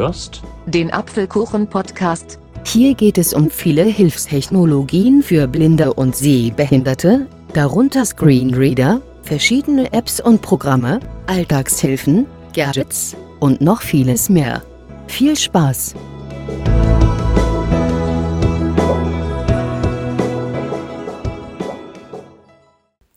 hörst 0.00 0.42
den 0.66 0.92
Apfelkuchen-Podcast. 0.92 2.38
Hier 2.64 2.94
geht 2.94 3.18
es 3.18 3.34
um 3.34 3.50
viele 3.50 3.82
Hilfstechnologien 3.82 5.22
für 5.22 5.46
Blinde 5.46 5.92
und 5.92 6.16
Sehbehinderte, 6.16 7.26
darunter 7.52 8.04
Screenreader, 8.04 9.00
verschiedene 9.22 9.92
Apps 9.92 10.20
und 10.20 10.42
Programme, 10.42 11.00
Alltagshilfen, 11.26 12.26
Gadgets 12.54 13.16
und 13.40 13.60
noch 13.60 13.82
vieles 13.82 14.28
mehr. 14.28 14.62
Viel 15.06 15.36
Spaß! 15.36 15.94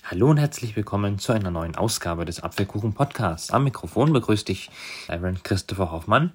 Hallo 0.06 0.30
und 0.30 0.38
herzlich 0.38 0.76
willkommen 0.76 1.18
zu 1.18 1.32
einer 1.32 1.50
neuen 1.50 1.78
Ausgabe 1.78 2.26
des 2.26 2.44
Apfelkuchen 2.44 2.92
Podcasts. 2.94 3.52
Am 3.52 3.64
Mikrofon 3.64 4.12
begrüßt 4.12 4.50
dich 4.50 4.70
Aaron 5.08 5.42
Christopher 5.44 5.94
Hoffmann. 5.94 6.34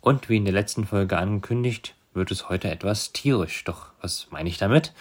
Und 0.00 0.30
wie 0.30 0.38
in 0.38 0.46
der 0.46 0.54
letzten 0.54 0.86
Folge 0.86 1.18
angekündigt, 1.18 1.94
wird 2.14 2.30
es 2.30 2.48
heute 2.48 2.70
etwas 2.70 3.12
tierisch. 3.12 3.62
Doch 3.64 3.88
was 4.00 4.28
meine 4.30 4.48
ich 4.48 4.56
damit? 4.56 4.94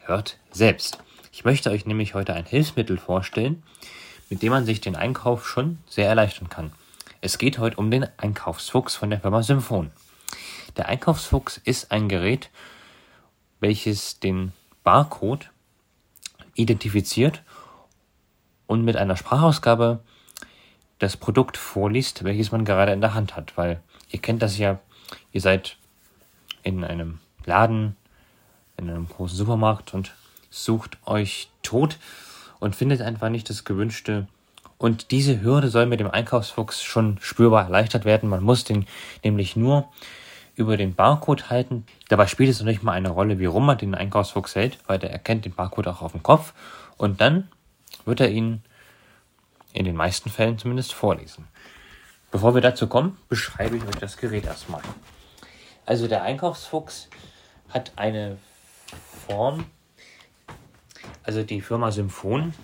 Hört 0.00 0.38
selbst. 0.50 0.98
Ich 1.32 1.46
möchte 1.46 1.70
euch 1.70 1.86
nämlich 1.86 2.12
heute 2.12 2.34
ein 2.34 2.44
Hilfsmittel 2.44 2.98
vorstellen, 2.98 3.62
mit 4.28 4.42
dem 4.42 4.50
man 4.50 4.66
sich 4.66 4.82
den 4.82 4.94
Einkauf 4.94 5.48
schon 5.48 5.78
sehr 5.88 6.08
erleichtern 6.08 6.50
kann. 6.50 6.72
Es 7.22 7.38
geht 7.38 7.58
heute 7.58 7.78
um 7.78 7.90
den 7.90 8.06
Einkaufsfuchs 8.18 8.96
von 8.96 9.08
der 9.08 9.20
Firma 9.20 9.42
Symphon. 9.42 9.90
Der 10.76 10.90
Einkaufsfuchs 10.90 11.58
ist 11.64 11.90
ein 11.90 12.10
Gerät, 12.10 12.50
welches 13.60 14.20
den 14.20 14.52
Barcode 14.84 15.50
identifiziert 16.54 17.42
und 18.66 18.84
mit 18.84 18.96
einer 18.96 19.16
Sprachausgabe 19.16 20.00
das 20.98 21.16
Produkt 21.16 21.56
vorliest, 21.56 22.24
welches 22.24 22.52
man 22.52 22.64
gerade 22.64 22.92
in 22.92 23.00
der 23.00 23.14
Hand 23.14 23.36
hat. 23.36 23.56
Weil 23.56 23.80
ihr 24.10 24.20
kennt 24.20 24.42
das 24.42 24.58
ja, 24.58 24.78
ihr 25.32 25.40
seid 25.40 25.76
in 26.62 26.84
einem 26.84 27.18
Laden, 27.44 27.96
in 28.76 28.88
einem 28.88 29.08
großen 29.08 29.36
Supermarkt 29.36 29.94
und 29.94 30.14
sucht 30.50 30.98
euch 31.06 31.48
tot 31.62 31.98
und 32.58 32.76
findet 32.76 33.00
einfach 33.00 33.28
nicht 33.28 33.48
das 33.50 33.64
gewünschte. 33.64 34.28
Und 34.78 35.10
diese 35.10 35.42
Hürde 35.42 35.68
soll 35.68 35.86
mit 35.86 36.00
dem 36.00 36.10
Einkaufsfuchs 36.10 36.82
schon 36.82 37.18
spürbar 37.20 37.64
erleichtert 37.64 38.04
werden. 38.04 38.28
Man 38.28 38.42
muss 38.42 38.64
den 38.64 38.86
nämlich 39.24 39.56
nur 39.56 39.88
über 40.60 40.76
den 40.76 40.94
Barcode 40.94 41.50
halten. 41.50 41.86
Dabei 42.08 42.26
spielt 42.26 42.50
es 42.50 42.60
noch 42.60 42.66
nicht 42.66 42.82
mal 42.82 42.92
eine 42.92 43.10
Rolle, 43.10 43.38
wie 43.38 43.46
rum 43.46 43.66
man 43.66 43.78
den 43.78 43.94
Einkaufsfuchs 43.94 44.54
hält, 44.54 44.78
weil 44.86 44.98
der 44.98 45.10
erkennt 45.10 45.44
den 45.44 45.54
Barcode 45.54 45.88
auch 45.88 46.02
auf 46.02 46.12
dem 46.12 46.22
Kopf 46.22 46.52
und 46.96 47.20
dann 47.20 47.48
wird 48.04 48.20
er 48.20 48.30
ihn 48.30 48.62
in 49.72 49.84
den 49.84 49.96
meisten 49.96 50.30
Fällen 50.30 50.58
zumindest 50.58 50.92
vorlesen. 50.92 51.48
Bevor 52.30 52.54
wir 52.54 52.60
dazu 52.60 52.86
kommen, 52.86 53.18
beschreibe 53.28 53.76
ich 53.76 53.84
euch 53.84 53.96
das 53.96 54.16
Gerät 54.16 54.44
erstmal. 54.44 54.82
Also 55.86 56.06
der 56.06 56.22
Einkaufsfuchs 56.22 57.08
hat 57.68 57.92
eine 57.96 58.38
Form, 59.26 59.64
also 61.22 61.42
die 61.42 61.60
Firma 61.60 61.90
Symphon 61.90 62.54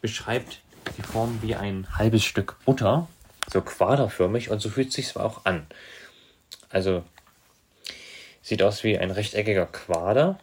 beschreibt 0.00 0.60
die 0.96 1.02
Form 1.02 1.38
wie 1.42 1.54
ein 1.54 1.86
halbes 1.96 2.24
Stück 2.24 2.56
Butter, 2.64 3.08
so 3.52 3.60
quaderförmig 3.60 4.50
und 4.50 4.60
so 4.60 4.68
fühlt 4.70 4.88
es 4.88 4.94
sich 4.94 5.16
auch 5.16 5.44
an. 5.44 5.66
Also 6.70 7.04
Sieht 8.44 8.62
aus 8.62 8.84
wie 8.84 8.98
ein 8.98 9.10
rechteckiger 9.10 9.64
Quader. 9.64 10.38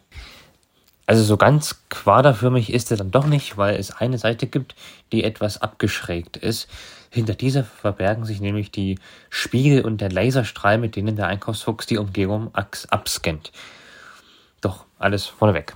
Also 1.06 1.22
so 1.22 1.36
ganz 1.36 1.84
quaderförmig 1.88 2.72
ist 2.72 2.90
er 2.90 2.96
dann 2.96 3.12
doch 3.12 3.26
nicht, 3.26 3.56
weil 3.58 3.76
es 3.76 3.92
eine 3.92 4.18
Seite 4.18 4.48
gibt, 4.48 4.74
die 5.12 5.22
etwas 5.22 5.62
abgeschrägt 5.62 6.36
ist. 6.36 6.68
Hinter 7.10 7.34
dieser 7.34 7.62
verbergen 7.62 8.24
sich 8.24 8.40
nämlich 8.40 8.72
die 8.72 8.98
Spiegel 9.30 9.84
und 9.84 10.00
der 10.00 10.10
Laserstrahl, 10.10 10.78
mit 10.78 10.96
denen 10.96 11.14
der 11.14 11.28
Einkaufsfuchs 11.28 11.86
die 11.86 11.96
Umgebung 11.96 12.52
abscannt. 12.52 13.52
Doch 14.60 14.84
alles 14.98 15.26
vorneweg. 15.26 15.72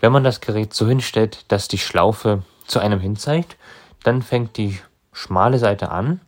Wenn 0.00 0.10
man 0.10 0.24
das 0.24 0.40
Gerät 0.40 0.74
so 0.74 0.88
hinstellt, 0.88 1.44
dass 1.46 1.68
die 1.68 1.78
Schlaufe 1.78 2.42
zu 2.66 2.80
einem 2.80 2.98
hinzeigt, 2.98 3.56
dann 4.02 4.22
fängt 4.22 4.56
die 4.56 4.80
schmale 5.12 5.60
Seite 5.60 5.88
an 5.92 6.20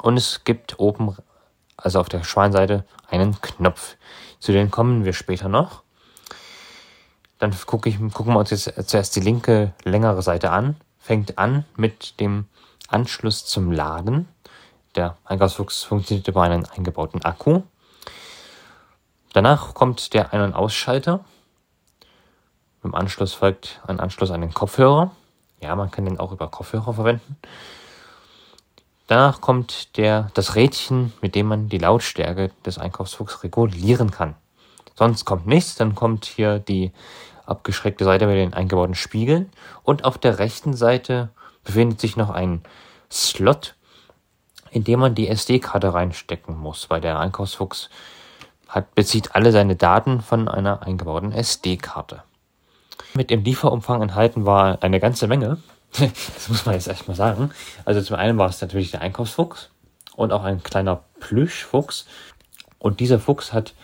und 0.00 0.16
es 0.16 0.44
gibt 0.44 0.78
oben 0.78 1.16
also 1.86 2.00
auf 2.00 2.08
der 2.08 2.24
Schwanseite, 2.24 2.84
einen 3.08 3.40
Knopf. 3.40 3.94
Zu 4.40 4.50
denen 4.50 4.72
kommen 4.72 5.04
wir 5.04 5.12
später 5.12 5.48
noch. 5.48 5.84
Dann 7.38 7.54
gucke 7.64 7.88
ich, 7.88 7.96
gucken 8.12 8.34
wir 8.34 8.40
uns 8.40 8.50
jetzt 8.50 8.88
zuerst 8.88 9.14
die 9.14 9.20
linke, 9.20 9.72
längere 9.84 10.20
Seite 10.20 10.50
an. 10.50 10.74
Fängt 10.98 11.38
an 11.38 11.64
mit 11.76 12.18
dem 12.18 12.46
Anschluss 12.88 13.46
zum 13.46 13.70
Laden. 13.70 14.26
Der 14.96 15.16
Eingangsfuchs 15.24 15.84
funktioniert 15.84 16.26
über 16.26 16.42
einen 16.42 16.66
eingebauten 16.66 17.24
Akku. 17.24 17.62
Danach 19.32 19.72
kommt 19.72 20.12
der 20.12 20.32
Ein- 20.32 20.40
und 20.40 20.54
Ausschalter. 20.54 21.24
Im 22.82 22.96
Anschluss 22.96 23.32
folgt 23.32 23.80
ein 23.86 24.00
Anschluss 24.00 24.32
an 24.32 24.40
den 24.40 24.52
Kopfhörer. 24.52 25.12
Ja, 25.60 25.76
man 25.76 25.92
kann 25.92 26.04
den 26.04 26.18
auch 26.18 26.32
über 26.32 26.48
Kopfhörer 26.48 26.94
verwenden. 26.94 27.36
Danach 29.06 29.40
kommt 29.40 29.96
der, 29.96 30.30
das 30.34 30.56
Rädchen, 30.56 31.12
mit 31.22 31.34
dem 31.34 31.46
man 31.46 31.68
die 31.68 31.78
Lautstärke 31.78 32.50
des 32.64 32.78
Einkaufsfuchs 32.78 33.44
regulieren 33.44 34.10
kann. 34.10 34.34
Sonst 34.96 35.24
kommt 35.24 35.46
nichts, 35.46 35.76
dann 35.76 35.94
kommt 35.94 36.24
hier 36.24 36.58
die 36.58 36.90
abgeschreckte 37.44 38.04
Seite 38.04 38.26
mit 38.26 38.36
den 38.36 38.54
eingebauten 38.54 38.94
Spiegeln 38.94 39.50
und 39.84 40.04
auf 40.04 40.18
der 40.18 40.38
rechten 40.38 40.74
Seite 40.74 41.28
befindet 41.62 42.00
sich 42.00 42.16
noch 42.16 42.30
ein 42.30 42.62
Slot, 43.10 43.76
in 44.70 44.82
dem 44.82 45.00
man 45.00 45.14
die 45.14 45.28
SD-Karte 45.28 45.94
reinstecken 45.94 46.56
muss, 46.56 46.90
weil 46.90 47.00
der 47.00 47.20
Einkaufsfuchs 47.20 47.88
hat, 48.68 48.94
bezieht 48.96 49.36
alle 49.36 49.52
seine 49.52 49.76
Daten 49.76 50.20
von 50.20 50.48
einer 50.48 50.82
eingebauten 50.82 51.30
SD-Karte. 51.30 52.24
Mit 53.14 53.30
dem 53.30 53.44
Lieferumfang 53.44 54.02
enthalten 54.02 54.44
war 54.44 54.82
eine 54.82 54.98
ganze 54.98 55.28
Menge, 55.28 55.58
das 56.34 56.48
muss 56.48 56.66
man 56.66 56.74
jetzt 56.74 56.88
erstmal 56.88 57.16
sagen. 57.16 57.50
Also 57.84 58.02
zum 58.02 58.16
einen 58.16 58.38
war 58.38 58.48
es 58.48 58.60
natürlich 58.60 58.90
der 58.90 59.00
Einkaufsfuchs 59.00 59.70
und 60.14 60.32
auch 60.32 60.44
ein 60.44 60.62
kleiner 60.62 61.02
Plüschfuchs. 61.20 62.06
Und 62.78 63.00
dieser 63.00 63.18
Fuchs 63.18 63.52
hat 63.52 63.74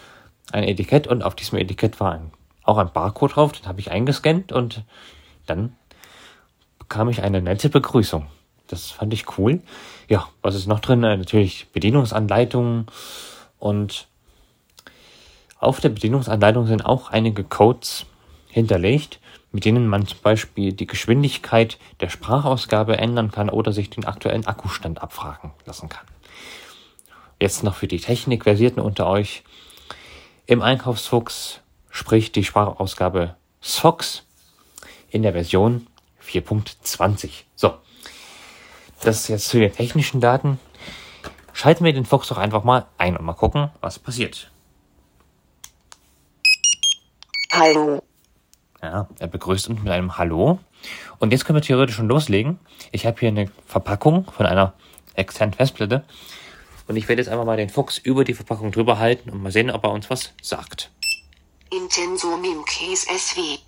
ein 0.53 0.65
Etikett 0.65 1.07
und 1.07 1.23
auf 1.23 1.35
diesem 1.35 1.59
Etikett 1.59 2.01
war 2.01 2.13
ein, 2.13 2.33
auch 2.63 2.79
ein 2.79 2.93
Barcode 2.93 3.37
drauf, 3.37 3.53
den 3.53 3.67
habe 3.67 3.81
ich 3.81 3.91
eingescannt 3.91 4.53
und 4.53 4.85
dann 5.47 5.77
bekam 6.79 7.09
ich 7.09 7.23
eine 7.23 7.41
nette 7.41 7.69
Begrüßung. 7.69 8.27
Das 8.69 8.91
fand 8.91 9.13
ich 9.13 9.39
cool. 9.39 9.61
Ja, 10.09 10.29
was 10.41 10.55
ist 10.55 10.67
noch 10.67 10.81
drin? 10.81 11.03
Äh, 11.05 11.17
natürlich 11.17 11.69
Bedienungsanleitungen 11.73 12.87
und 13.59 14.09
auf 15.59 15.81
der 15.81 15.91
Bedienungsanleitung 15.91 16.67
sind 16.67 16.85
auch 16.85 17.11
einige 17.11 17.45
Codes 17.45 18.07
hinterlegt, 18.49 19.21
mit 19.53 19.65
denen 19.67 19.87
man 19.87 20.07
zum 20.07 20.19
Beispiel 20.23 20.73
die 20.73 20.87
Geschwindigkeit 20.87 21.79
der 22.01 22.09
Sprachausgabe 22.09 22.97
ändern 22.97 23.31
kann 23.31 23.51
oder 23.51 23.73
sich 23.73 23.91
den 23.91 24.07
aktuellen 24.07 24.47
Akkustand 24.47 25.03
abfragen 25.03 25.53
lassen 25.67 25.89
kann. 25.89 26.07
Jetzt 27.39 27.63
noch 27.63 27.75
für 27.77 27.89
die 27.89 28.01
Technikversierten 28.01 28.83
unter 28.83 29.07
euch. 29.07 29.43
Im 30.47 30.63
Einkaufsfuchs 30.63 31.61
spricht 31.91 32.35
die 32.37 32.45
Sprachausgabe 32.45 33.37
SOX 33.61 34.25
in 35.11 35.23
der 35.23 35.33
Version 35.33 35.87
4.20. 36.27 37.45
So, 37.55 37.75
das 39.03 39.21
ist 39.21 39.29
jetzt 39.29 39.49
zu 39.49 39.59
den 39.59 39.73
technischen 39.73 40.21
Daten. 40.21 40.59
Schalten 41.53 41.85
wir 41.85 41.93
den 41.93 42.07
Fuchs 42.07 42.29
doch 42.29 42.39
einfach 42.39 42.65
mal 42.65 42.87
ein 42.97 43.17
und 43.17 43.25
mal 43.25 43.35
gucken, 43.35 43.71
was 43.81 43.99
passiert. 43.99 44.51
Hallo. 47.53 48.03
Ja, 48.83 49.09
er 49.21 49.29
begrüßt 49.29 49.69
uns 49.69 49.81
mit 49.81 49.93
einem 49.93 50.19
Hallo. 50.19 50.59
Und 51.21 51.31
jetzt 51.33 51.45
können 51.45 51.57
wir 51.57 51.63
theoretisch 51.63 51.95
schon 51.95 52.09
loslegen. 52.09 52.59
Ich 52.91 53.07
habe 53.07 53.19
hier 53.21 53.29
eine 53.29 53.49
Verpackung 53.67 54.29
von 54.33 54.45
einer 54.45 54.75
externen 55.15 55.55
Festplatte. 55.55 56.05
Und 56.89 56.97
ich 56.97 57.09
werde 57.09 57.23
jetzt 57.23 57.29
einfach 57.29 57.45
mal 57.45 57.57
den 57.57 57.71
Fuchs 57.71 57.99
über 57.99 58.25
die 58.25 58.35
Verpackung 58.35 58.73
drüber 58.73 58.99
halten 58.99 59.31
und 59.31 59.41
mal 59.41 59.53
sehen, 59.53 59.71
ob 59.71 59.85
er 59.85 59.93
uns 59.93 60.11
was 60.11 60.33
sagt. 60.43 60.91
Intenso 61.71 62.37
Mim 62.37 62.65
Case 62.65 63.07
SW. 63.07 63.59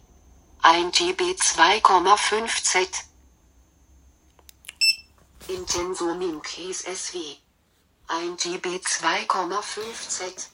1 0.63 0.99
GB 0.99 1.23
2,5 1.23 2.65
Z. 2.65 2.89
Intenso 5.47 6.15
Mim 6.15 6.43
Case 6.43 6.85
SW. 6.93 7.19
1 8.09 8.43
GB 8.43 8.69
2,5 8.69 10.09
Z. 10.09 10.51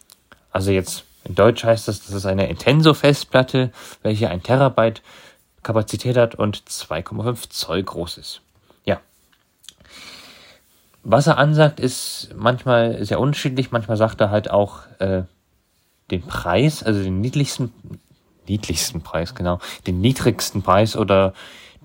Also 0.53 0.71
jetzt 0.71 1.05
in 1.31 1.37
Deutsch 1.37 1.63
heißt 1.63 1.87
das, 1.87 2.05
das 2.05 2.13
ist 2.13 2.27
eine 2.27 2.49
Intenso-Festplatte, 2.49 3.71
welche 4.03 4.29
ein 4.31 4.43
Terabyte 4.43 5.01
Kapazität 5.63 6.17
hat 6.17 6.35
und 6.35 6.57
2,5 6.57 7.51
Zoll 7.51 7.85
groß 7.85 8.19
ist. 8.19 8.41
Ja. 8.85 9.01
Was 11.05 11.29
er 11.29 11.39
ansagt, 11.39 11.79
ist 11.79 12.31
manchmal 12.35 13.05
sehr 13.05 13.21
unterschiedlich. 13.21 13.71
Manchmal 13.71 13.97
sagt 13.97 14.21
er 14.21 14.31
halt 14.31 14.51
auch 14.51 14.81
äh, 14.99 15.23
den 16.11 16.23
Preis, 16.23 16.83
also 16.83 17.01
den 17.01 17.21
niedlichsten, 17.21 17.73
niedlichsten 18.49 19.03
Preis, 19.03 19.37
genau, 19.37 19.61
den 19.87 20.01
niedrigsten 20.01 20.63
Preis 20.63 20.97
oder 20.97 21.33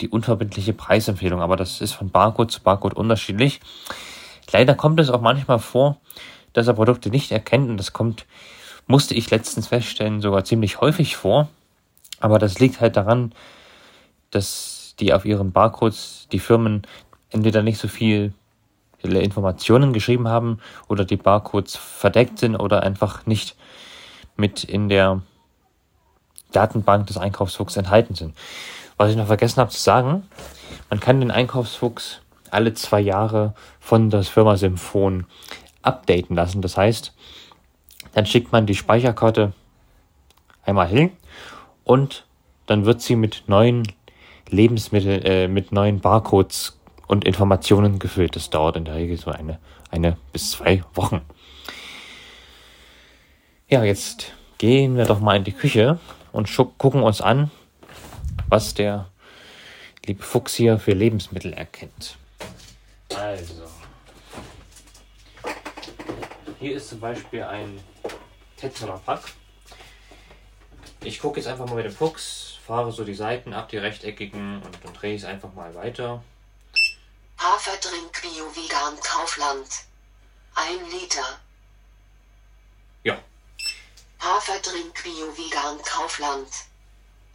die 0.02 0.10
unverbindliche 0.10 0.74
Preisempfehlung. 0.74 1.44
Aber 1.44 1.56
das 1.56 1.82
ist 1.82 1.92
von 1.92 2.10
Barcode 2.10 2.50
zu 2.50 2.64
Barcode 2.64 2.96
unterschiedlich. 2.96 3.62
Leider 4.52 4.74
kommt 4.74 5.00
es 5.00 5.12
auch 5.12 5.22
manchmal 5.22 5.60
vor, 5.60 5.98
dass 6.54 6.66
er 6.66 6.74
Produkte 6.74 7.12
nicht 7.12 7.32
erkennt 7.32 7.70
und 7.70 7.78
das 7.78 7.94
kommt, 7.94 8.26
musste 8.88 9.16
ich 9.16 9.32
letztens 9.32 9.68
feststellen, 9.68 10.22
sogar 10.22 10.44
ziemlich 10.44 10.82
häufig 10.82 11.16
vor. 11.16 11.50
Aber 12.20 12.40
das 12.40 12.60
liegt 12.60 12.82
halt 12.82 12.96
daran, 12.96 13.34
dass 14.32 14.96
die 15.00 15.14
auf 15.14 15.26
ihren 15.26 15.52
Barcodes 15.52 16.28
die 16.32 16.40
Firmen 16.40 16.84
entweder 17.30 17.64
nicht 17.64 17.80
so 17.80 17.88
viel 17.88 18.34
Informationen 19.04 19.94
geschrieben 19.94 20.28
haben 20.28 20.60
oder 20.88 21.06
die 21.06 21.18
Barcodes 21.18 21.76
verdeckt 21.76 22.40
sind 22.40 22.56
oder 22.56 22.84
einfach 22.84 23.26
nicht 23.26 23.56
mit 24.36 24.64
in 24.64 24.90
der 24.90 25.22
Datenbank 26.52 27.08
des 27.08 27.18
Einkaufsfuchs 27.18 27.78
enthalten 27.78 28.16
sind. 28.16 28.36
Was 28.98 29.12
ich 29.12 29.18
noch 29.18 29.28
vergessen 29.28 29.60
habe 29.60 29.70
zu 29.70 29.80
sagen, 29.80 30.24
man 30.90 31.00
kann 31.00 31.20
den 31.20 31.32
Einkaufsfuchs 31.32 32.22
alle 32.50 32.74
zwei 32.74 33.02
Jahre 33.02 33.54
von 33.80 34.10
der 34.10 34.24
Firma 34.24 34.56
Symphon 34.56 35.26
updaten 35.82 36.36
lassen. 36.36 36.62
Das 36.62 36.78
heißt, 36.78 37.14
dann 38.16 38.26
schickt 38.26 38.52
man 38.54 38.66
die 38.66 38.76
Speicherkarte 38.76 39.52
einmal 40.64 40.88
hin 40.88 41.12
und 41.84 42.26
dann 42.66 42.86
wird 42.86 43.02
sie 43.02 43.18
mit 43.18 43.44
neuen 43.48 43.84
Lebensmitteln, 44.50 45.22
äh, 45.24 45.48
mit 45.50 45.74
neuen 45.74 46.00
Barcodes 46.00 46.80
und 47.08 47.26
Informationen 47.26 48.00
gefüllt. 48.00 48.38
Das 48.38 48.50
dauert 48.50 48.78
in 48.78 48.86
der 48.86 48.96
Regel 48.96 49.18
so 49.18 49.32
eine, 49.32 49.60
eine 49.92 50.18
bis 50.32 50.52
zwei 50.52 50.82
Wochen. 50.94 51.22
Ja, 53.68 53.84
jetzt 53.84 54.32
gehen 54.60 54.96
wir 54.96 55.06
doch 55.06 55.20
mal 55.20 55.36
in 55.36 55.44
die 55.44 55.52
Küche 55.52 56.00
und 56.32 56.50
gucken 56.78 57.04
uns 57.04 57.20
an, 57.20 57.52
was 58.48 58.76
der 58.76 59.10
liebe 60.06 60.24
Fuchs 60.24 60.56
hier 60.56 60.80
für 60.80 60.94
Lebensmittel 60.94 61.52
erkennt. 61.52 62.16
Also, 63.14 63.54
hier 66.66 66.78
ist 66.78 66.90
zum 66.90 67.00
Beispiel 67.00 67.44
ein 67.44 67.80
Tetrapack. 68.58 69.22
Ich 71.04 71.20
gucke 71.20 71.40
jetzt 71.40 71.46
einfach 71.46 71.68
mal 71.68 71.76
mit 71.76 71.86
dem 71.86 71.92
Fuchs, 71.92 72.58
fahre 72.66 72.92
so 72.92 73.04
die 73.04 73.14
Seiten 73.14 73.54
ab, 73.54 73.70
die 73.70 73.78
rechteckigen, 73.78 74.64
und 74.64 74.84
dann 74.84 74.94
drehe 74.96 75.14
ich 75.14 75.22
es 75.22 75.28
einfach 75.28 75.54
mal 75.54 75.76
weiter. 75.76 76.24
Haferdrink 77.38 78.20
Bio 78.20 78.46
Vegan 78.56 79.00
Kaufland. 79.00 79.68
Ein 80.56 80.90
Liter. 80.90 81.40
Ja. 83.04 83.20
Haferdrink 84.20 85.04
Bio 85.04 85.38
Vegan 85.38 85.78
Kaufland. 85.84 86.50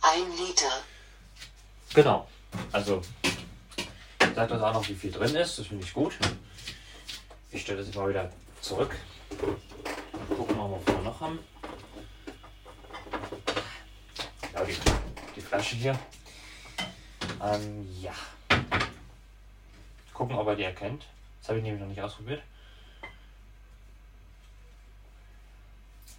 Ein 0.03 0.29
Liter. 0.37 0.83
Genau. 1.95 2.27
Also, 2.73 3.01
sagt 4.35 4.51
uns 4.51 4.61
auch 4.61 4.73
noch, 4.73 4.89
wie 4.89 4.95
viel 4.97 5.13
drin 5.13 5.37
ist. 5.37 5.57
Das 5.57 5.69
finde 5.69 5.85
ich 5.85 5.95
gut. 5.95 6.19
Ich 7.53 7.63
stelle 7.63 7.79
das 7.79 7.87
jetzt 7.87 7.97
mal 7.97 8.09
wieder 8.09 8.33
zurück. 8.61 8.97
Gucken 9.31 10.57
wir 10.57 10.69
mal, 10.69 10.81
was 10.85 10.95
wir 10.95 11.03
noch 11.03 11.21
haben. 11.21 11.39
Ja, 14.53 14.65
die, 14.65 14.77
die 15.37 15.41
Flasche 15.41 15.77
hier. 15.77 15.99
Ähm, 17.43 17.89
ja. 18.01 18.15
Gucken, 20.13 20.37
ob 20.37 20.49
er 20.49 20.57
die 20.57 20.65
erkennt. 20.65 21.07
Das 21.41 21.49
habe 21.49 21.59
ich 21.59 21.65
nämlich 21.65 21.81
noch 21.81 21.89
nicht 21.89 22.03
ausprobiert. 22.03 22.43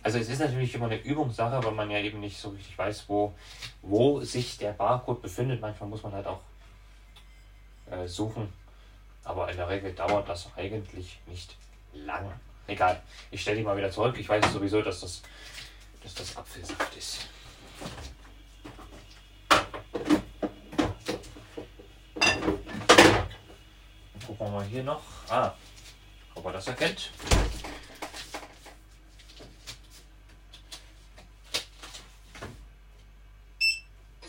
Also 0.03 0.17
es 0.17 0.29
ist 0.29 0.39
natürlich 0.39 0.73
immer 0.73 0.87
eine 0.87 0.99
Übungssache, 1.01 1.63
weil 1.63 1.73
man 1.73 1.91
ja 1.91 1.99
eben 1.99 2.19
nicht 2.21 2.39
so 2.39 2.49
richtig 2.49 2.75
weiß, 2.75 3.07
wo, 3.07 3.35
wo 3.83 4.21
sich 4.21 4.57
der 4.57 4.71
Barcode 4.71 5.21
befindet. 5.21 5.61
Manchmal 5.61 5.89
muss 5.89 6.01
man 6.01 6.13
halt 6.13 6.25
auch 6.25 6.41
äh, 7.91 8.07
suchen. 8.07 8.51
Aber 9.23 9.51
in 9.51 9.57
der 9.57 9.69
Regel 9.69 9.93
dauert 9.93 10.27
das 10.27 10.49
eigentlich 10.55 11.19
nicht 11.27 11.55
lang. 11.93 12.31
Egal, 12.67 13.01
ich 13.31 13.41
stelle 13.41 13.57
die 13.57 13.63
mal 13.63 13.75
wieder 13.75 13.91
zurück. 13.91 14.17
Ich 14.17 14.29
weiß 14.29 14.53
sowieso, 14.53 14.81
dass 14.81 15.01
das, 15.01 15.21
dass 16.03 16.13
das 16.13 16.37
Apfelsaft 16.37 16.95
ist. 16.95 17.27
Gucken 24.25 24.47
wir 24.47 24.49
mal 24.49 24.65
hier 24.65 24.83
noch. 24.83 25.01
Ah, 25.29 25.53
ob 26.35 26.45
er 26.45 26.53
das 26.53 26.67
erkennt. 26.67 27.11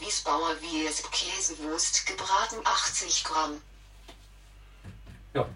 Wiesbauer 0.00 0.61
Wies 0.61 1.02
Käsewurst 1.11 2.06
gebraten 2.06 2.56
80 2.64 3.25
Gramm. 3.25 3.62
Ja. 5.34 5.49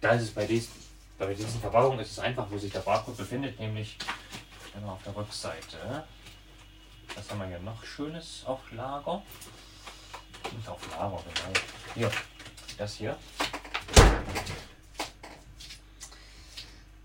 Da 0.00 0.12
ist 0.12 0.22
es 0.22 0.30
bei 0.30 0.46
diesen, 0.46 0.79
bei 1.26 1.34
diesen 1.34 1.60
Verpackungen 1.60 2.00
ist 2.00 2.12
es 2.12 2.18
einfach, 2.18 2.46
wo 2.50 2.56
sich 2.56 2.72
der 2.72 2.80
Barcode 2.80 3.18
befindet, 3.18 3.60
nämlich 3.60 3.98
immer 4.74 4.92
auf 4.92 5.02
der 5.02 5.14
Rückseite. 5.14 6.04
Was 7.14 7.30
haben 7.30 7.40
wir 7.40 7.46
hier 7.46 7.58
noch 7.58 7.84
Schönes 7.84 8.42
auf 8.46 8.60
Lager? 8.72 9.22
Nicht 10.56 10.68
auf 10.68 10.80
Lager, 10.90 11.22
genau. 11.22 11.60
Hier, 11.94 12.10
das 12.78 12.94
hier. 12.94 13.16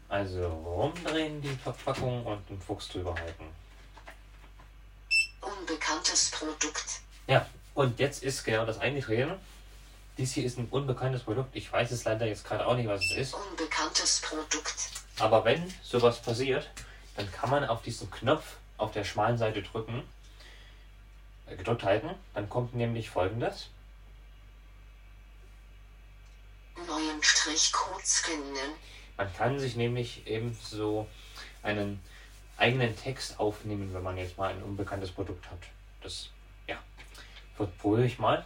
Also 0.08 0.48
rumdrehen 0.48 1.42
die 1.42 1.56
Verpackung 1.56 2.26
und 2.26 2.50
den 2.50 2.62
Fuchs 2.62 2.88
drüber 2.88 3.14
halten. 3.16 3.46
Unbekanntes 5.42 6.32
Produkt. 6.32 7.02
Ja, 7.28 7.46
und 7.74 8.00
jetzt 8.00 8.24
ist 8.24 8.46
genau 8.46 8.66
das 8.66 8.80
eingetreten. 8.80 9.34
Dies 10.18 10.34
hier 10.34 10.46
ist 10.46 10.58
ein 10.58 10.70
unbekanntes 10.72 11.24
Produkt. 11.24 11.54
Ich 11.56 11.72
weiß 11.72 11.92
es 11.92 12.06
leider 12.06 12.26
jetzt 12.26 12.46
gerade 12.46 12.66
auch 12.66 12.76
nicht, 12.76 12.88
was 12.88 13.04
es 13.04 13.18
ist. 13.18 13.34
Unbekanntes 13.34 14.22
Produkt. 14.22 14.76
Aber 15.20 15.44
wenn 15.44 15.74
sowas 15.84 16.22
passiert, 16.22 16.70
dann 17.18 17.30
kann 17.32 17.50
man 17.50 17.66
auf 17.66 17.82
diesen 17.82 18.10
Knopf 18.12 18.58
auf 18.78 18.92
der 18.92 19.04
schmalen 19.04 19.38
Seite 19.38 19.62
drücken, 19.62 20.04
äh, 21.48 21.58
gedrückt 21.58 21.84
halten. 21.84 22.12
Dann 22.34 22.50
kommt 22.50 22.76
nämlich 22.76 23.10
folgendes. 23.10 23.70
Neuen 26.88 27.22
Strichcode 27.22 28.06
scannen. 28.06 28.74
Man 29.18 29.34
kann 29.34 29.60
sich 29.60 29.76
nämlich 29.76 30.28
eben 30.28 30.58
so 30.62 31.08
einen 31.62 32.02
eigenen 32.58 32.96
Text 32.98 33.40
aufnehmen, 33.40 33.94
wenn 33.94 34.04
man 34.04 34.18
jetzt 34.18 34.38
mal 34.38 34.50
ein 34.50 34.64
unbekanntes 34.64 35.12
Produkt 35.12 35.50
hat. 35.50 35.60
Das, 36.02 36.30
ja, 36.68 36.78
probiere 37.58 38.06
ich 38.06 38.18
mal. 38.18 38.46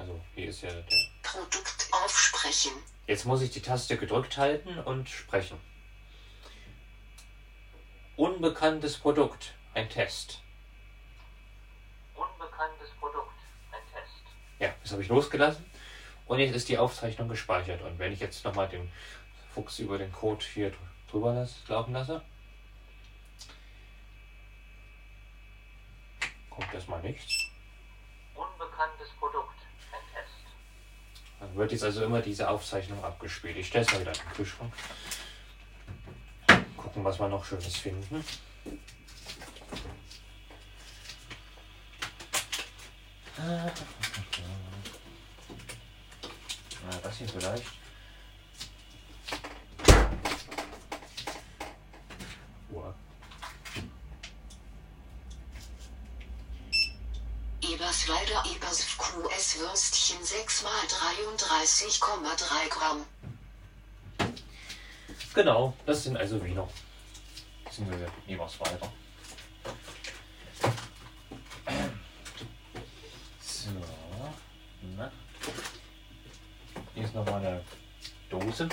Also 0.00 0.18
hier 0.34 0.48
ist 0.48 0.62
ja 0.62 0.70
der. 0.70 0.98
Produkt 1.22 1.88
aufsprechen. 1.92 2.72
Jetzt 3.06 3.26
muss 3.26 3.42
ich 3.42 3.50
die 3.50 3.60
Taste 3.60 3.98
gedrückt 3.98 4.38
halten 4.38 4.78
und 4.78 5.10
sprechen. 5.10 5.60
Unbekanntes 8.16 8.96
Produkt, 8.96 9.54
ein 9.74 9.90
Test. 9.90 10.42
Unbekanntes 12.14 12.88
Produkt, 12.98 13.38
ein 13.72 13.92
Test. 13.92 14.22
Ja, 14.58 14.74
das 14.82 14.92
habe 14.92 15.02
ich 15.02 15.08
losgelassen. 15.08 15.64
Und 16.26 16.38
jetzt 16.38 16.54
ist 16.54 16.70
die 16.70 16.78
Aufzeichnung 16.78 17.28
gespeichert. 17.28 17.82
Und 17.82 17.98
wenn 17.98 18.12
ich 18.12 18.20
jetzt 18.20 18.42
nochmal 18.44 18.68
den 18.68 18.90
Fuchs 19.52 19.78
über 19.80 19.98
den 19.98 20.12
Code 20.12 20.44
hier 20.54 20.72
drüber 21.10 21.34
lasse, 21.34 21.56
laufen 21.68 21.92
lasse, 21.92 22.22
kommt 26.48 26.72
erstmal 26.72 27.02
nichts. 27.02 27.50
Unbekanntes 28.34 29.10
Produkt, 29.18 29.58
ein 29.92 30.14
Test. 30.14 30.44
Dann 31.40 31.56
wird 31.56 31.72
jetzt 31.72 31.84
also 31.84 32.04
immer 32.04 32.20
diese 32.20 32.48
Aufzeichnung 32.48 33.02
abgespielt. 33.02 33.56
Ich 33.56 33.68
stelle 33.68 33.84
es 33.84 33.92
mal 33.92 34.00
wieder 34.00 34.12
in 34.12 34.18
den 34.18 34.32
Kühlschrank. 34.34 34.72
Gucken, 36.76 37.02
was 37.02 37.18
wir 37.18 37.28
noch 37.28 37.44
Schönes 37.44 37.76
finden. 37.76 38.24
Na, 43.38 43.72
das 47.02 47.16
hier 47.16 47.28
vielleicht. 47.28 47.79
Würstchen 59.58 60.22
6 60.22 60.62
mal 60.62 60.70
33,3 60.70 62.68
Gramm. 62.68 63.04
Genau, 65.34 65.74
das 65.86 66.04
sind 66.04 66.16
also 66.16 66.44
Wiener. 66.44 66.68
Beziehungsweise 67.64 68.06
Eberswalder. 68.26 68.92
So. 73.40 73.70
Na. 74.96 75.10
Hier 76.94 77.04
ist 77.04 77.14
nochmal 77.14 77.34
eine 77.34 77.64
Dose. 78.28 78.68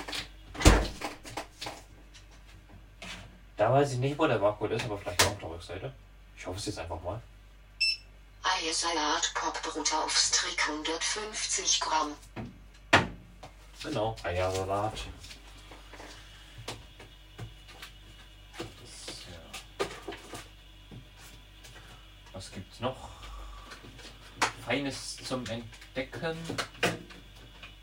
Da 3.55 3.71
weiß 3.71 3.93
ich 3.93 3.99
nicht, 3.99 4.17
wo 4.17 4.27
der 4.27 4.37
Barcode 4.37 4.71
ist, 4.71 4.85
aber 4.85 4.97
vielleicht 4.97 5.23
auch 5.23 5.31
auf 5.31 5.39
der 5.39 5.49
Rückseite. 5.49 5.93
Ich 6.35 6.45
hoffe 6.45 6.59
es 6.59 6.65
jetzt 6.65 6.79
einfach 6.79 7.01
mal. 7.01 7.21
Eiersalat 8.59 9.33
Popbrot 9.35 9.93
auf 9.93 10.17
Strick 10.17 10.67
150 10.67 11.79
Gramm. 11.79 12.15
Genau, 13.83 14.15
Eiersalat. 14.23 14.93
Was 22.33 22.51
gibt's 22.51 22.79
noch? 22.79 23.09
Feines 24.65 25.17
zum 25.17 25.45
Entdecken. 25.45 26.37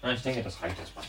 Na, 0.03 0.13
ich 0.13 0.23
denke, 0.23 0.43
das 0.43 0.61
reicht 0.61 0.79
erstmal. 0.79 1.05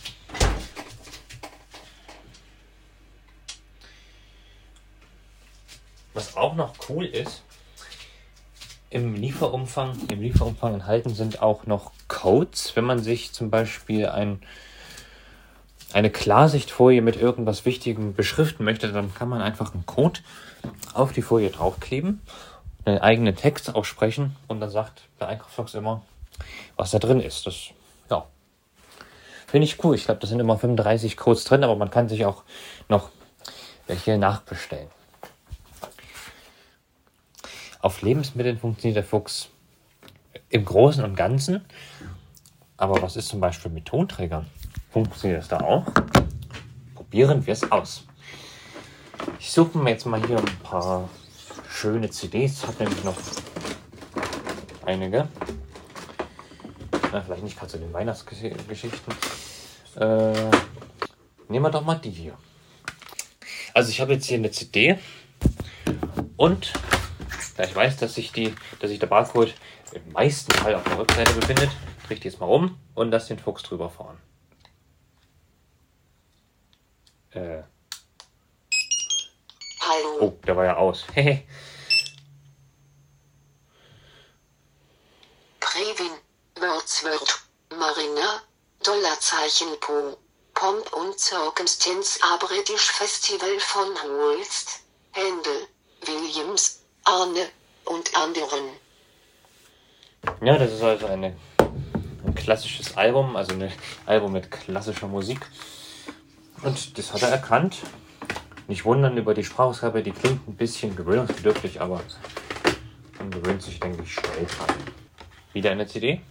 Was 6.13 6.35
auch 6.35 6.53
noch 6.53 6.73
cool 6.87 7.05
ist, 7.05 7.41
im 8.89 9.15
Lieferumfang, 9.15 9.97
im 10.11 10.21
Lieferumfang 10.21 10.75
enthalten 10.75 11.13
sind 11.13 11.41
auch 11.41 11.65
noch 11.65 11.91
Codes, 12.07 12.75
wenn 12.75 12.85
man 12.85 12.99
sich 12.99 13.33
zum 13.33 13.49
Beispiel 13.49 14.07
ein, 14.07 14.41
eine 15.93 16.09
Klarsichtfolie 16.09 17.01
mit 17.01 17.15
irgendwas 17.15 17.65
Wichtigem 17.65 18.13
beschriften 18.13 18.63
möchte, 18.63 18.91
dann 18.91 19.13
kann 19.13 19.29
man 19.29 19.41
einfach 19.41 19.73
einen 19.73 19.85
Code 19.85 20.19
auf 20.93 21.11
die 21.11 21.21
Folie 21.21 21.49
draufkleben, 21.49 22.21
einen 22.85 22.99
eigenen 22.99 23.35
Text 23.35 23.73
aussprechen 23.73 24.35
und 24.47 24.59
dann 24.59 24.69
sagt 24.69 25.03
der 25.19 25.27
Einkaufsbox 25.27 25.73
immer, 25.73 26.03
was 26.75 26.91
da 26.91 26.99
drin 26.99 27.19
ist. 27.19 27.47
Das, 27.47 27.55
ja, 28.09 28.25
finde 29.47 29.65
ich 29.65 29.83
cool. 29.83 29.95
Ich 29.95 30.05
glaube, 30.05 30.19
da 30.19 30.27
sind 30.27 30.39
immer 30.39 30.57
35 30.57 31.17
Codes 31.17 31.43
drin, 31.43 31.63
aber 31.63 31.75
man 31.75 31.89
kann 31.89 32.09
sich 32.09 32.25
auch 32.25 32.43
noch 32.87 33.09
welche 33.87 34.17
nachbestellen. 34.17 34.89
Auf 37.85 38.01
Lebensmitteln 38.01 38.57
funktioniert 38.57 38.95
der 38.95 39.03
Fuchs 39.03 39.49
im 40.49 40.65
Großen 40.65 41.03
und 41.03 41.15
Ganzen. 41.15 41.63
Aber 42.77 42.99
was 43.03 43.15
ist 43.15 43.27
zum 43.27 43.39
Beispiel 43.39 43.69
mit 43.69 43.85
Tonträgern? 43.85 44.47
Funktioniert 44.89 45.41
das 45.41 45.49
da 45.49 45.59
auch? 45.59 45.85
Probieren 46.95 47.45
wir 47.45 47.53
es 47.53 47.71
aus. 47.71 48.07
Ich 49.39 49.51
suche 49.51 49.77
mir 49.77 49.91
jetzt 49.91 50.07
mal 50.07 50.19
hier 50.25 50.39
ein 50.39 50.59
paar 50.63 51.07
schöne 51.69 52.09
CDs. 52.09 52.63
Ich 52.63 52.67
habe 52.67 52.85
nämlich 52.85 53.03
noch 53.03 53.17
einige. 54.87 55.27
Na, 57.11 57.21
vielleicht 57.21 57.43
nicht 57.43 57.55
gerade 57.55 57.71
zu 57.71 57.77
den 57.77 57.93
Weihnachtsgeschichten. 57.93 59.13
Äh, 59.97 60.33
nehmen 61.49 61.65
wir 61.65 61.69
doch 61.69 61.85
mal 61.85 61.99
die 61.99 62.09
hier. 62.09 62.33
Also 63.75 63.91
ich 63.91 64.01
habe 64.01 64.13
jetzt 64.13 64.25
hier 64.25 64.39
eine 64.39 64.49
CD 64.49 64.97
und 66.35 66.73
da 67.55 67.63
ich 67.63 67.75
weiß, 67.75 67.97
dass 67.97 68.15
sich, 68.15 68.31
die, 68.31 68.55
dass 68.79 68.89
sich 68.89 68.99
der 68.99 69.07
Barcode 69.07 69.53
im 69.93 70.11
meisten 70.11 70.51
Fall 70.53 70.75
auf 70.75 70.83
der 70.83 70.97
Rückseite 70.97 71.33
befindet, 71.33 71.69
drehe 72.05 72.15
ich 72.15 72.19
die 72.19 72.27
jetzt 72.27 72.39
mal 72.39 72.47
um 72.47 72.77
und 72.93 73.11
lasse 73.11 73.29
den 73.29 73.39
Fuchs 73.39 73.63
drüber 73.63 73.89
fahren. 73.89 74.21
Äh. 77.31 77.63
Hallo. 79.81 80.17
Oh, 80.19 80.37
der 80.45 80.55
war 80.55 80.65
ja 80.65 80.75
aus. 80.77 81.05
Previn, 85.59 86.11
Wordsworth, 86.59 87.43
Marina, 87.69 88.41
Dollarzeichen 88.83 89.79
Po, 89.79 90.17
Pomp 90.53 90.93
und 90.93 91.19
Circumstance 91.19 92.19
a 92.23 92.37
British 92.37 92.91
Festival 92.91 93.59
von 93.59 93.93
Holst, 94.03 94.79
Händel, 95.11 95.67
Williams, 96.05 96.84
Arne 97.05 97.47
und 97.85 98.15
anderen. 98.15 98.65
Ja, 100.41 100.57
das 100.57 100.73
ist 100.73 100.81
also 100.81 101.05
eine, 101.05 101.35
ein 102.25 102.35
klassisches 102.35 102.97
Album, 102.97 103.35
also 103.35 103.53
ein 103.53 103.71
Album 104.07 104.31
mit 104.31 104.49
klassischer 104.49 105.07
Musik. 105.07 105.39
Und 106.63 106.97
das 106.97 107.13
hat 107.13 107.21
er 107.21 107.29
erkannt. 107.29 107.77
Nicht 108.67 108.85
wundern 108.85 109.15
über 109.17 109.35
die 109.35 109.43
Sprachausgabe, 109.43 110.01
die 110.01 110.11
klingt 110.11 110.47
ein 110.47 110.55
bisschen 110.55 110.95
gewöhnungsbedürftig, 110.95 111.79
aber 111.79 112.01
man 113.19 113.29
gewöhnt 113.29 113.61
sich, 113.61 113.79
denke 113.79 114.01
ich, 114.01 114.13
schnell 114.13 114.45
dran. 114.45 114.75
Wieder 115.53 115.69
eine 115.69 115.85
CD. 115.85 116.21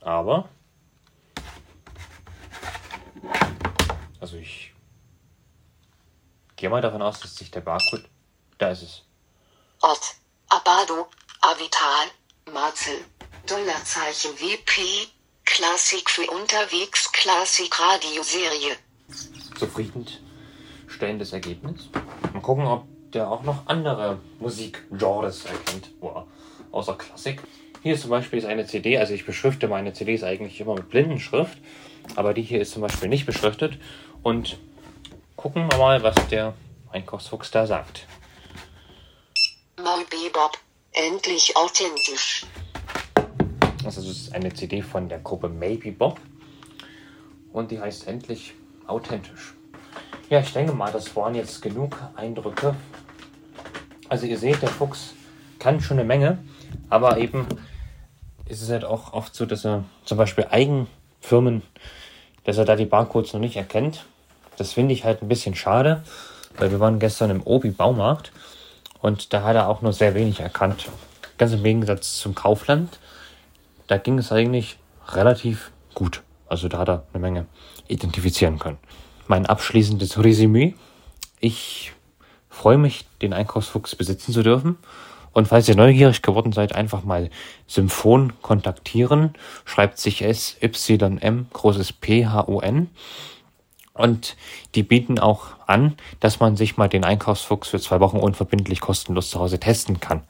Aber, 0.00 0.48
also 4.20 4.36
ich 4.36 4.73
gehe 6.64 6.70
mal 6.70 6.80
davon 6.80 7.02
aus, 7.02 7.20
dass 7.20 7.36
sich 7.36 7.50
der 7.50 7.60
Barcode, 7.60 8.08
da 8.56 8.70
ist 8.70 8.80
es, 8.80 9.02
Ort, 9.82 10.14
Abado, 10.48 11.08
Avital, 11.42 12.06
Marzel, 12.54 13.04
Dollarzeichen 13.46 14.30
WP, 14.40 15.08
Klassik 15.44 16.08
für 16.08 16.26
unterwegs, 16.30 17.12
Klassik 17.12 17.78
Radioserie. 17.78 18.76
zufriedenstellendes 19.58 21.34
Ergebnis. 21.34 21.90
Mal 22.32 22.40
gucken, 22.40 22.64
ob 22.64 22.86
der 23.12 23.30
auch 23.30 23.42
noch 23.42 23.66
andere 23.66 24.18
Musikgenres 24.40 25.44
erkennt, 25.44 25.90
wow, 26.00 26.26
außer 26.72 26.96
Klassik. 26.96 27.42
Hier 27.82 28.00
zum 28.00 28.08
Beispiel 28.08 28.38
ist 28.38 28.46
eine 28.46 28.66
CD, 28.66 28.96
also 28.96 29.12
ich 29.12 29.26
beschrifte 29.26 29.68
meine 29.68 29.92
CDs 29.92 30.22
eigentlich 30.22 30.62
immer 30.62 30.76
mit 30.76 30.88
Blindenschrift, 30.88 31.58
aber 32.16 32.32
die 32.32 32.40
hier 32.40 32.62
ist 32.62 32.72
zum 32.72 32.80
Beispiel 32.80 33.10
nicht 33.10 33.26
beschriftet. 33.26 33.78
Und 34.22 34.56
gucken 35.44 35.70
wir 35.70 35.76
mal, 35.76 36.02
was 36.02 36.14
der 36.28 36.54
Einkaufsfuchs 36.90 37.50
da 37.50 37.66
sagt. 37.66 38.06
Mal 39.76 40.02
Bebop, 40.08 40.56
endlich 40.92 41.54
authentisch. 41.54 42.46
Also 43.84 44.00
das 44.00 44.10
ist 44.10 44.34
eine 44.34 44.54
CD 44.54 44.80
von 44.80 45.06
der 45.06 45.18
Gruppe 45.18 45.50
Maybe 45.50 45.92
Bob 45.92 46.18
und 47.52 47.70
die 47.70 47.78
heißt 47.78 48.08
endlich 48.08 48.54
authentisch. 48.86 49.52
Ja, 50.30 50.40
ich 50.40 50.50
denke 50.54 50.72
mal, 50.72 50.90
das 50.90 51.14
waren 51.14 51.34
jetzt 51.34 51.60
genug 51.60 51.94
Eindrücke. 52.16 52.74
Also 54.08 54.24
ihr 54.24 54.38
seht, 54.38 54.62
der 54.62 54.70
Fuchs 54.70 55.12
kann 55.58 55.78
schon 55.78 55.98
eine 55.98 56.06
Menge, 56.06 56.42
aber 56.88 57.18
eben 57.18 57.46
ist 58.46 58.62
es 58.62 58.70
halt 58.70 58.86
auch 58.86 59.12
oft 59.12 59.34
so, 59.34 59.44
dass 59.44 59.66
er 59.66 59.84
zum 60.06 60.16
Beispiel 60.16 60.46
Eigenfirmen, 60.50 61.60
dass 62.44 62.56
er 62.56 62.64
da 62.64 62.76
die 62.76 62.86
Barcodes 62.86 63.34
noch 63.34 63.40
nicht 63.40 63.56
erkennt. 63.56 64.06
Das 64.56 64.72
finde 64.72 64.94
ich 64.94 65.04
halt 65.04 65.22
ein 65.22 65.28
bisschen 65.28 65.54
schade, 65.54 66.02
weil 66.56 66.70
wir 66.70 66.80
waren 66.80 66.98
gestern 66.98 67.30
im 67.30 67.42
Obi 67.42 67.70
Baumarkt 67.70 68.32
und 69.00 69.32
da 69.32 69.42
hat 69.42 69.56
er 69.56 69.68
auch 69.68 69.82
nur 69.82 69.92
sehr 69.92 70.14
wenig 70.14 70.40
erkannt. 70.40 70.88
Ganz 71.38 71.52
im 71.52 71.62
Gegensatz 71.62 72.18
zum 72.18 72.34
Kaufland 72.34 72.98
da 73.86 73.98
ging 73.98 74.18
es 74.18 74.32
eigentlich 74.32 74.78
relativ 75.08 75.70
gut. 75.94 76.22
Also 76.48 76.68
da 76.68 76.78
hat 76.78 76.88
er 76.88 77.06
eine 77.12 77.20
Menge 77.20 77.46
identifizieren 77.88 78.58
können. 78.58 78.78
Mein 79.26 79.46
abschließendes 79.46 80.22
Resümee. 80.22 80.74
Ich 81.40 81.92
freue 82.48 82.78
mich, 82.78 83.06
den 83.20 83.32
Einkaufsfuchs 83.32 83.96
besitzen 83.96 84.32
zu 84.32 84.42
dürfen. 84.42 84.76
Und 85.32 85.48
falls 85.48 85.68
ihr 85.68 85.74
neugierig 85.74 86.22
geworden 86.22 86.52
seid, 86.52 86.74
einfach 86.74 87.02
mal 87.02 87.28
Symphon 87.66 88.34
kontaktieren. 88.40 89.34
Schreibt 89.64 89.98
sich 89.98 90.22
S, 90.22 90.56
Y, 90.62 91.18
M, 91.18 91.46
großes 91.52 91.92
P, 91.92 92.26
H, 92.26 92.46
O, 92.46 92.60
N. 92.60 92.90
Und 93.94 94.36
die 94.74 94.82
bieten 94.82 95.20
auch 95.20 95.46
an, 95.66 95.96
dass 96.18 96.40
man 96.40 96.56
sich 96.56 96.76
mal 96.76 96.88
den 96.88 97.04
Einkaufsfuchs 97.04 97.68
für 97.68 97.80
zwei 97.80 98.00
Wochen 98.00 98.18
unverbindlich 98.18 98.80
kostenlos 98.80 99.30
zu 99.30 99.38
Hause 99.38 99.60
testen 99.60 100.00
kann. 100.00 100.22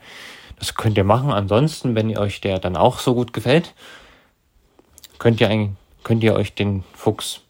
Das 0.59 0.75
könnt 0.75 0.99
ihr 0.99 1.05
machen. 1.05 1.33
Ansonsten, 1.33 1.95
wenn 1.95 2.11
ihr 2.11 2.21
euch 2.21 2.43
der 2.43 2.59
dann 2.59 2.77
auch 2.77 2.99
so 2.99 3.15
gut 3.15 3.33
gefällt, 3.33 3.75
könnt 5.19 5.41
ihr, 5.41 5.49
ein, 5.49 5.77
könnt 6.03 6.23
ihr 6.23 6.35
euch 6.35 6.55
den 6.55 6.85
Fuchs 6.93 7.41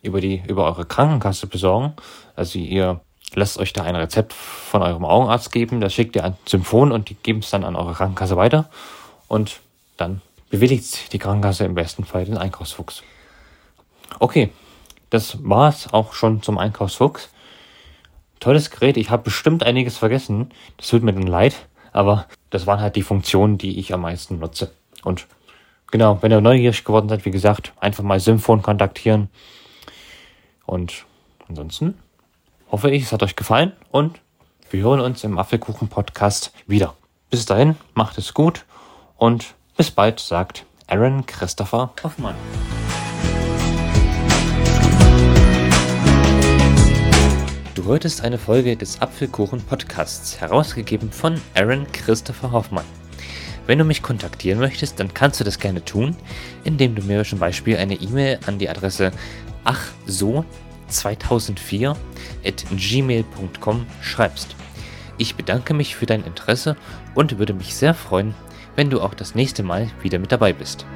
über, 0.00 0.20
die, 0.20 0.42
über 0.46 0.64
eure 0.64 0.86
Krankenkasse 0.86 1.48
besorgen. 1.48 1.94
Also 2.36 2.58
ihr 2.60 3.00
lasst 3.34 3.58
euch 3.58 3.72
da 3.72 3.82
ein 3.82 3.96
Rezept 3.96 4.32
von 4.32 4.82
eurem 4.82 5.04
Augenarzt 5.04 5.50
geben, 5.50 5.80
das 5.80 5.92
schickt 5.92 6.14
ihr 6.14 6.24
an 6.24 6.36
Symphon 6.46 6.92
und 6.92 7.08
die 7.08 7.14
geben 7.14 7.40
es 7.40 7.50
dann 7.50 7.64
an 7.64 7.74
eure 7.74 7.94
Krankenkasse 7.94 8.36
weiter. 8.36 8.70
Und 9.26 9.60
dann 9.96 10.22
bewilligt 10.50 11.12
die 11.12 11.18
Krankenkasse 11.18 11.64
im 11.64 11.74
besten 11.74 12.04
Fall 12.04 12.24
den 12.24 12.38
Einkaufsfuchs. 12.38 13.02
Okay, 14.20 14.50
das 15.14 15.38
war's 15.48 15.92
auch 15.92 16.12
schon 16.12 16.42
zum 16.42 16.58
Einkaufsfuchs. 16.58 17.30
Tolles 18.40 18.70
Gerät, 18.70 18.96
ich 18.96 19.10
habe 19.10 19.22
bestimmt 19.22 19.62
einiges 19.62 19.96
vergessen. 19.96 20.50
Das 20.76 20.88
tut 20.88 21.04
mir 21.04 21.12
dann 21.12 21.28
leid, 21.28 21.68
aber 21.92 22.26
das 22.50 22.66
waren 22.66 22.80
halt 22.80 22.96
die 22.96 23.02
Funktionen, 23.02 23.56
die 23.56 23.78
ich 23.78 23.94
am 23.94 24.00
meisten 24.00 24.40
nutze. 24.40 24.72
Und 25.04 25.28
genau, 25.90 26.20
wenn 26.20 26.32
ihr 26.32 26.40
neugierig 26.40 26.84
geworden 26.84 27.08
seid, 27.08 27.24
wie 27.24 27.30
gesagt, 27.30 27.72
einfach 27.78 28.02
mal 28.02 28.18
Symphon 28.18 28.60
kontaktieren. 28.60 29.28
Und 30.66 31.06
ansonsten 31.48 31.96
hoffe 32.72 32.90
ich, 32.90 33.04
es 33.04 33.12
hat 33.12 33.22
euch 33.22 33.36
gefallen 33.36 33.72
und 33.92 34.18
wir 34.70 34.82
hören 34.82 35.00
uns 35.00 35.22
im 35.22 35.38
Apfelkuchen-Podcast 35.38 36.52
wieder. 36.66 36.94
Bis 37.30 37.46
dahin, 37.46 37.76
macht 37.94 38.18
es 38.18 38.34
gut 38.34 38.64
und 39.16 39.54
bis 39.76 39.92
bald, 39.92 40.18
sagt 40.18 40.66
Aaron 40.88 41.24
Christopher 41.24 41.92
Hoffmann. 42.02 42.34
Du 47.84 47.90
hörtest 47.90 48.24
eine 48.24 48.38
Folge 48.38 48.76
des 48.78 49.02
Apfelkuchen 49.02 49.60
Podcasts, 49.60 50.40
herausgegeben 50.40 51.12
von 51.12 51.38
Aaron 51.54 51.86
Christopher 51.92 52.50
Hoffmann. 52.50 52.86
Wenn 53.66 53.78
du 53.78 53.84
mich 53.84 54.02
kontaktieren 54.02 54.58
möchtest, 54.58 54.98
dann 54.98 55.12
kannst 55.12 55.38
du 55.38 55.44
das 55.44 55.58
gerne 55.58 55.84
tun, 55.84 56.16
indem 56.64 56.94
du 56.94 57.02
mir 57.02 57.24
zum 57.24 57.40
Beispiel 57.40 57.76
eine 57.76 57.96
E-Mail 57.96 58.38
an 58.46 58.58
die 58.58 58.70
Adresse 58.70 59.12
achso2004 59.66 61.94
at 62.42 62.64
gmail.com 62.74 63.86
schreibst. 64.00 64.56
Ich 65.18 65.34
bedanke 65.34 65.74
mich 65.74 65.94
für 65.94 66.06
dein 66.06 66.24
Interesse 66.24 66.78
und 67.14 67.38
würde 67.38 67.52
mich 67.52 67.74
sehr 67.74 67.92
freuen, 67.92 68.34
wenn 68.76 68.88
du 68.88 69.02
auch 69.02 69.12
das 69.12 69.34
nächste 69.34 69.62
Mal 69.62 69.90
wieder 70.00 70.18
mit 70.18 70.32
dabei 70.32 70.54
bist. 70.54 70.86